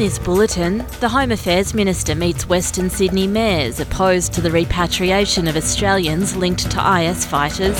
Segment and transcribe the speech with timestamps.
[0.00, 5.58] this bulletin, the Home Affairs Minister meets Western Sydney mayors opposed to the repatriation of
[5.58, 7.78] Australians linked to IS fighters.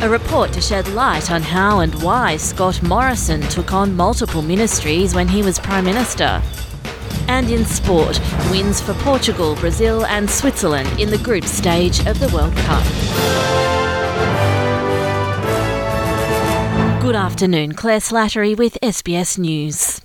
[0.00, 5.14] A report to shed light on how and why Scott Morrison took on multiple ministries
[5.14, 6.40] when he was Prime Minister.
[7.28, 8.18] And in sport,
[8.50, 12.82] wins for Portugal, Brazil, and Switzerland in the group stage of the World Cup.
[17.02, 20.00] Good afternoon, Claire Slattery with SBS News.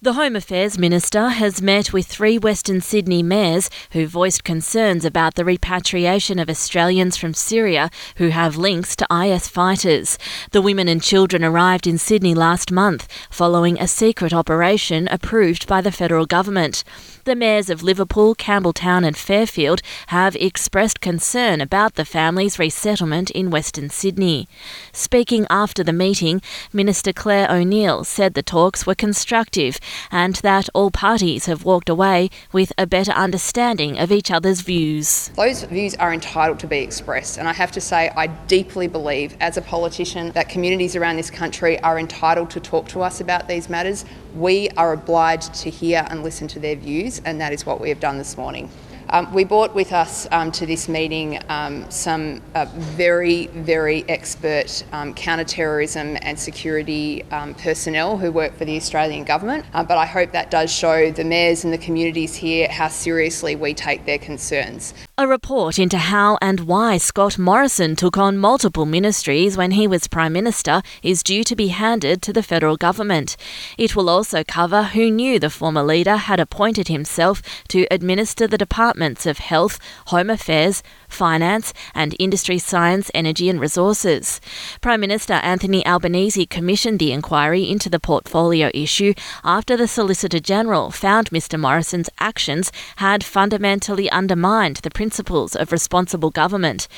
[0.00, 5.34] The Home Affairs Minister has met with three Western Sydney mayors who voiced concerns about
[5.34, 10.16] the repatriation of Australians from Syria who have links to IS fighters.
[10.52, 15.80] The women and children arrived in Sydney last month following a secret operation approved by
[15.80, 16.84] the federal government.
[17.24, 23.50] The mayors of Liverpool, Campbelltown, and Fairfield have expressed concern about the families' resettlement in
[23.50, 24.46] Western Sydney.
[24.92, 26.40] Speaking after the meeting,
[26.72, 29.80] Minister Clare O'Neil said the talks were constructive
[30.10, 35.28] and that all parties have walked away with a better understanding of each other's views.
[35.36, 39.36] Those views are entitled to be expressed, and I have to say, I deeply believe
[39.40, 43.48] as a politician that communities around this country are entitled to talk to us about
[43.48, 44.04] these matters.
[44.34, 47.88] We are obliged to hear and listen to their views, and that is what we
[47.88, 48.70] have done this morning.
[49.10, 54.84] Um, we brought with us um, to this meeting um, some uh, very, very expert
[54.92, 59.64] um, counter-terrorism and security um, personnel who work for the Australian government.
[59.72, 63.56] Uh, but I hope that does show the mayors and the communities here how seriously
[63.56, 64.92] we take their concerns.
[65.20, 70.06] A report into how and why Scott Morrison took on multiple ministries when he was
[70.06, 73.36] Prime Minister is due to be handed to the federal government.
[73.76, 78.56] It will also cover who knew the former leader had appointed himself to administer the
[78.56, 84.40] departments of Health, Home Affairs, Finance, and Industry, Science, Energy and Resources.
[84.80, 90.92] Prime Minister Anthony Albanese commissioned the inquiry into the portfolio issue after the Solicitor General
[90.92, 95.07] found Mr Morrison's actions had fundamentally undermined the principles
[95.54, 96.88] of responsible government.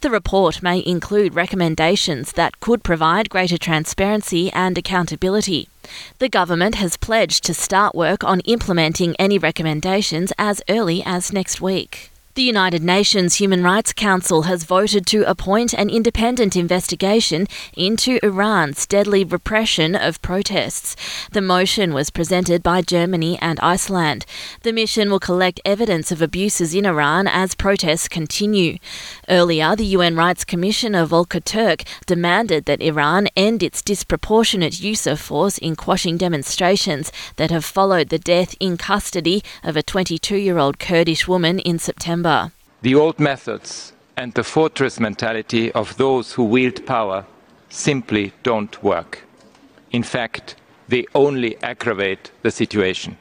[0.00, 5.68] The report may include recommendations that could provide greater transparency and accountability.
[6.18, 11.60] The government has pledged to start work on implementing any recommendations as early as next
[11.60, 12.10] week.
[12.38, 18.86] The United Nations Human Rights Council has voted to appoint an independent investigation into Iran's
[18.86, 20.94] deadly repression of protests.
[21.32, 24.24] The motion was presented by Germany and Iceland.
[24.62, 28.78] The mission will collect evidence of abuses in Iran as protests continue.
[29.28, 35.18] Earlier, the UN Rights Commissioner Volker Turk demanded that Iran end its disproportionate use of
[35.18, 40.58] force in quashing demonstrations that have followed the death in custody of a 22 year
[40.58, 42.27] old Kurdish woman in September.
[42.82, 47.24] The old methods and the fortress mentality of those who wield power
[47.70, 49.24] simply don't work.
[49.92, 50.56] In fact,
[50.88, 53.16] they only aggravate the situation.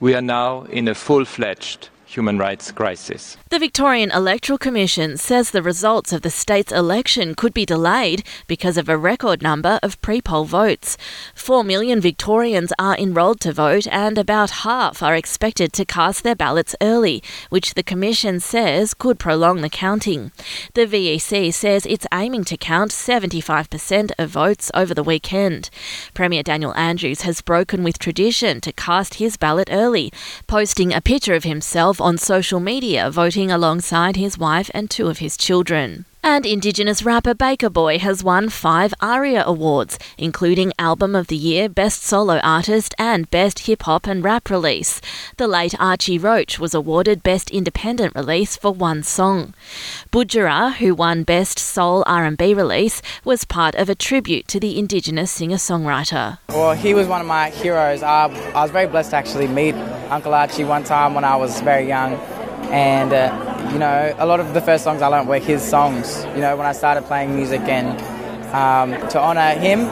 [0.00, 3.38] We are now in a full fledged human rights crisis.
[3.48, 8.76] The Victorian Electoral Commission says the results of the state's election could be delayed because
[8.76, 10.98] of a record number of pre poll votes.
[11.34, 16.34] Four million Victorians are enrolled to vote, and about half are expected to cast their
[16.34, 20.32] ballots early, which the Commission says could prolong the counting.
[20.74, 25.70] The VEC says it's aiming to count 75% of votes over the weekend.
[26.12, 30.12] Premier Daniel Andrews has broken with tradition to cast his ballot early,
[30.46, 35.18] posting a picture of himself on social media, voting alongside his wife and two of
[35.18, 36.04] his children.
[36.24, 41.68] And Indigenous rapper Baker Boy has won five ARIA awards, including Album of the Year,
[41.68, 45.00] Best Solo Artist, and Best Hip Hop and Rap Release.
[45.36, 49.52] The late Archie Roach was awarded Best Independent Release for one song.
[50.12, 55.32] Budjerah, who won Best Soul R&B Release, was part of a tribute to the Indigenous
[55.32, 56.38] singer-songwriter.
[56.50, 58.04] Well, he was one of my heroes.
[58.04, 59.74] I, I was very blessed to actually meet
[60.12, 62.16] Uncle Archie one time when I was very young
[62.70, 66.24] and uh, you know a lot of the first songs I learned were his songs.
[66.34, 67.98] You know when I started playing music and
[68.52, 69.88] um, to honour him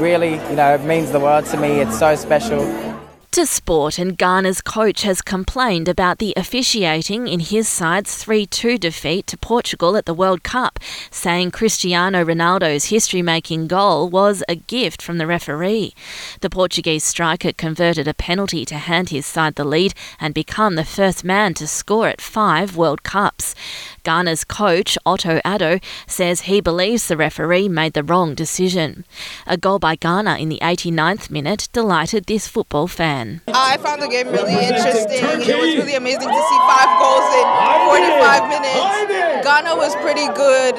[0.00, 1.80] really you know means the world to me.
[1.80, 2.89] It's so special.
[3.34, 8.76] To sport, and Ghana's coach has complained about the officiating in his side's 3 2
[8.76, 10.80] defeat to Portugal at the World Cup,
[11.12, 15.94] saying Cristiano Ronaldo's history making goal was a gift from the referee.
[16.40, 20.84] The Portuguese striker converted a penalty to hand his side the lead and become the
[20.84, 23.54] first man to score at five World Cups.
[24.02, 29.04] Ghana's coach, Otto Addo, says he believes the referee made the wrong decision.
[29.46, 33.19] A goal by Ghana in the 89th minute delighted this football fan.
[33.48, 35.24] I found the game really interesting.
[35.48, 37.46] It was really amazing to see five goals in
[37.86, 39.44] 45 minutes.
[39.44, 40.76] Ghana was pretty good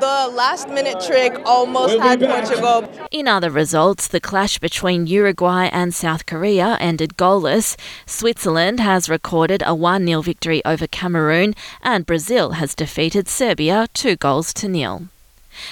[0.00, 2.88] The last minute trick almost had Portugal.
[3.10, 7.76] In other results, the clash between Uruguay and South Korea ended goalless.
[8.06, 14.16] Switzerland has recorded a 1 0 victory over Cameroon, and Brazil has defeated Serbia 2
[14.16, 15.08] goals to nil.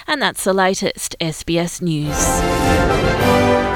[0.09, 3.76] And that's the latest SBS News.